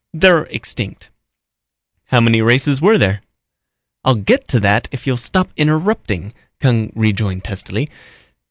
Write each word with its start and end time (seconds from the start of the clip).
"They're 0.13 0.45
extinct." 0.45 1.11
"How 2.05 2.19
many 2.19 2.41
races 2.41 2.81
were 2.81 2.97
there?" 2.97 3.21
"I'll 4.03 4.15
get 4.15 4.47
to 4.47 4.59
that 4.61 4.87
if 4.91 5.05
you'll 5.05 5.15
stop 5.15 5.51
interrupting," 5.57 6.33
Kung 6.59 6.91
rejoined 6.95 7.43
testily. 7.43 7.87